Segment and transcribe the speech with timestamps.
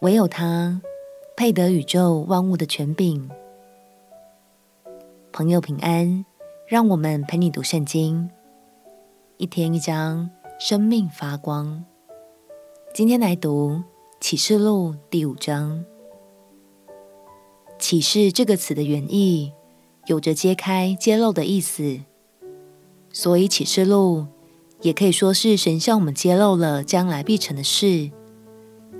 [0.00, 0.82] 唯有他
[1.38, 3.30] 配得宇宙万物的权柄。
[5.32, 6.26] 朋友平安，
[6.68, 8.30] 让我们陪你读圣经，
[9.38, 10.28] 一天一章，
[10.58, 11.82] 生命发光。
[12.92, 13.82] 今天来读
[14.20, 15.82] 启示录第五章。
[17.78, 19.54] 启示这个词的原意
[20.04, 22.00] 有着揭开、揭露的意思，
[23.10, 24.26] 所以启示录
[24.82, 28.10] 也可以说是神向我们揭露了将来必成的事，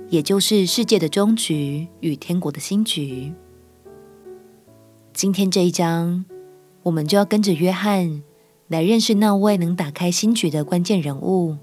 [0.09, 3.33] 也就是世界的终局与天国的新局。
[5.11, 6.23] 今天这一章，
[6.83, 8.23] 我们就要跟着约翰
[8.69, 11.57] 来认识那位能打开新局的关键人物。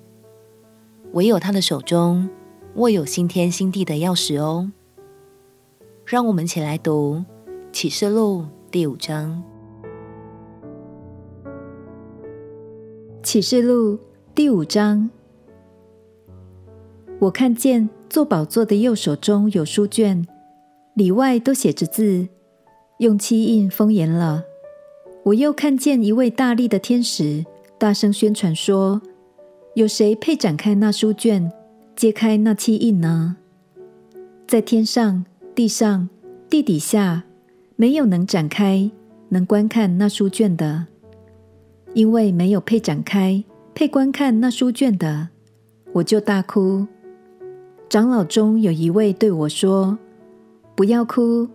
[1.12, 2.28] 唯有他的手中
[2.74, 4.70] 握有新天新地的钥匙哦。
[6.04, 7.24] 让我们一起来读
[7.72, 9.42] 《启示录》第五章。
[13.22, 13.94] 《启示录》
[14.34, 15.08] 第五章，
[17.20, 20.26] 我看见坐宝座的右手中有书卷，
[20.94, 22.28] 里外都写着字。
[22.98, 24.44] 用漆印封严了。
[25.24, 27.44] 我又看见一位大力的天使，
[27.76, 29.02] 大声宣传说
[29.74, 31.50] ：“有谁配展开那书卷，
[31.96, 33.36] 揭开那漆印呢？”
[34.46, 36.08] 在天上、地上、
[36.48, 37.24] 地底下，
[37.74, 38.88] 没有能展开、
[39.30, 40.86] 能观看那书卷的，
[41.94, 43.42] 因为没有配展开、
[43.74, 45.30] 配观看那书卷的，
[45.94, 46.86] 我就大哭。
[47.88, 49.98] 长老中有一位对我说
[50.74, 51.48] ：“不要哭，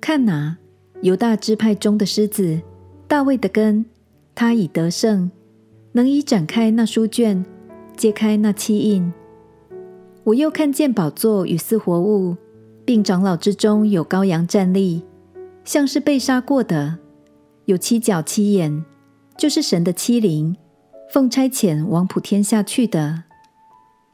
[0.00, 0.56] 看哪！”
[1.02, 2.60] 犹大支派中的狮子，
[3.06, 3.84] 大卫的根，
[4.34, 5.30] 他已得胜，
[5.92, 7.44] 能以展开那书卷，
[7.96, 9.12] 揭开那漆印。
[10.24, 12.36] 我又看见宝座与四活物，
[12.84, 15.04] 并长老之中有羔羊站立，
[15.64, 16.98] 像是被杀过的，
[17.66, 18.84] 有七角七眼，
[19.36, 20.56] 就是神的七灵，
[21.12, 23.24] 奉差遣往普天下去的。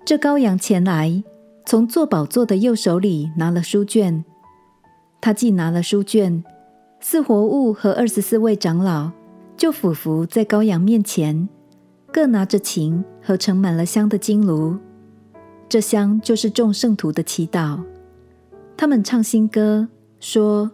[0.04, 1.22] 这羔羊前来，
[1.64, 4.24] 从坐宝座的右手里拿了书卷，
[5.20, 6.42] 他既拿了书卷。
[7.00, 9.10] 四活物和二十四位长老
[9.56, 11.48] 就俯伏在羔羊面前，
[12.12, 14.76] 各拿着琴和盛满了香的金炉。
[15.68, 17.80] 这香就是众圣徒的祈祷。
[18.76, 19.88] 他们唱新歌，
[20.20, 20.70] 说：“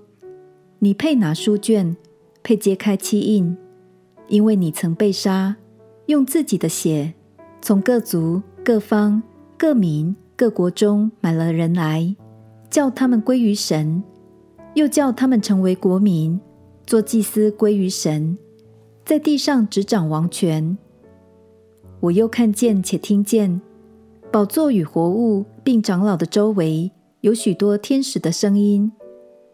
[0.80, 1.96] 你配拿书卷，
[2.42, 3.56] 配揭开漆印，
[4.26, 5.56] 因为你曾被杀，
[6.06, 7.14] 用自己的血，
[7.62, 9.22] 从各族、各方、
[9.56, 12.14] 各民、各国中买了人来，
[12.70, 14.00] 叫他们归于神。”
[14.74, 16.38] 又叫他们成为国民，
[16.86, 18.38] 做祭司归于神，
[19.04, 20.78] 在地上执掌王权。
[21.98, 23.60] 我又看见且听见，
[24.30, 28.92] 宝座与活物并长老的周围有许多天使的声音，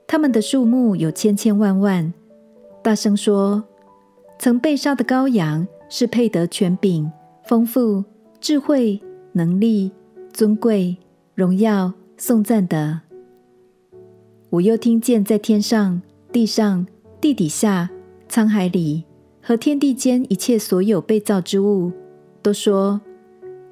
[0.07, 2.13] 他们的数目有千千万万，
[2.83, 3.65] 大声说：
[4.39, 7.11] 曾被杀的羔羊是配得权柄、
[7.45, 8.05] 丰富、
[8.41, 9.01] 智慧、
[9.33, 9.91] 能力、
[10.35, 10.97] 尊贵、
[11.37, 13.03] 荣耀、颂赞的。
[14.51, 16.03] 我又听见在天上、
[16.33, 16.85] 地上、
[17.21, 17.89] 地底下、
[18.29, 19.05] 沧海里
[19.41, 21.93] 和天地间一切所有被造之物，
[22.43, 23.01] 都说：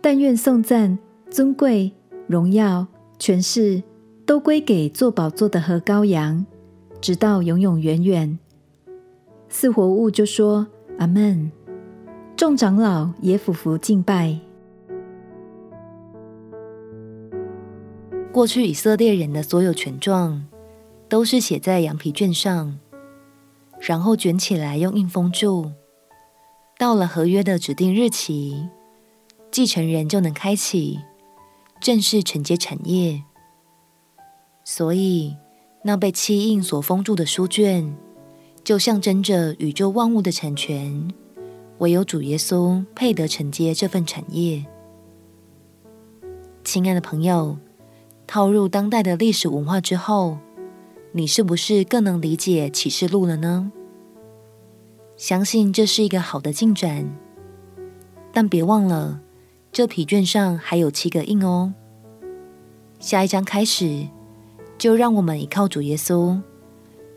[0.01, 0.97] 但愿颂赞、
[1.29, 1.91] 尊贵、
[2.29, 2.87] 荣耀、
[3.19, 3.83] 权势，
[4.25, 6.47] 都归给坐宝座的和羔羊，
[7.01, 8.39] 直到永永远远。
[9.49, 10.65] 四活物就说：
[10.99, 11.51] 阿门。
[12.37, 14.39] 众长老也俯伏敬拜。
[18.33, 20.45] 过去以色列人的所有权状。
[21.13, 22.79] 都是写在羊皮卷上，
[23.79, 25.71] 然后卷起来用印封住。
[26.79, 28.67] 到了合约的指定日期，
[29.51, 30.99] 继承人就能开启，
[31.83, 33.23] 正式承接产业。
[34.65, 35.37] 所以，
[35.85, 37.95] 那被漆印所封住的书卷，
[38.65, 41.13] 就象征着宇宙万物的产权，
[41.77, 44.65] 唯有主耶稣配得承接这份产业。
[46.65, 47.59] 亲爱的朋友，
[48.33, 50.39] 套入当代的历史文化之后。
[51.15, 53.71] 你是不是更能理解启示录了呢？
[55.19, 57.15] 相信这是一个好的进展，
[58.33, 59.21] 但别忘了，
[59.71, 61.75] 这皮卷上还有七个印哦。
[62.99, 64.09] 下一章开始，
[64.79, 66.41] 就让我们依靠主耶稣，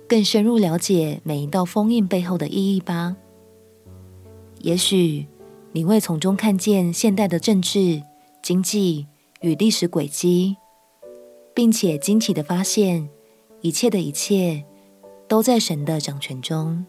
[0.10, 3.16] 更深入了解每一道封印背后的意义吧。
[4.60, 5.28] 也许
[5.72, 8.04] 你会从中看见现代的政治、
[8.44, 9.07] 经济
[9.39, 10.57] 与历史轨迹，
[11.56, 13.10] 并且惊奇地发现。
[13.62, 14.63] 一切的一切
[15.28, 16.86] 都在神的掌权中。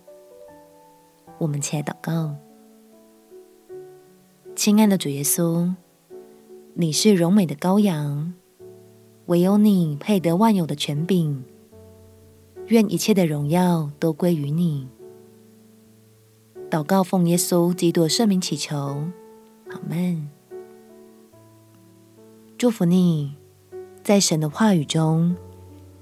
[1.39, 2.37] 我们起来祷告，
[4.55, 5.73] 亲爱的主耶稣，
[6.75, 8.35] 你是荣美的羔羊，
[9.27, 11.43] 唯有你配得万有的权柄。
[12.67, 14.87] 愿一切的荣耀都归于你。
[16.69, 18.77] 祷告奉耶稣基督圣名祈求，
[19.71, 20.29] 阿门。
[22.59, 23.35] 祝福你。
[24.07, 25.35] 在神的话语中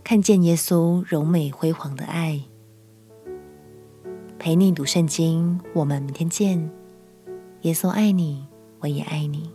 [0.04, 2.38] 看见耶稣柔美辉煌的爱。
[4.38, 6.70] 陪你读圣经，我们明天见。
[7.62, 8.44] 耶稣爱你，
[8.80, 9.50] 我也爱你。